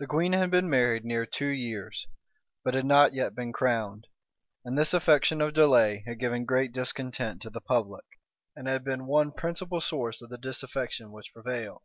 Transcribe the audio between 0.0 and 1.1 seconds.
The queen had been married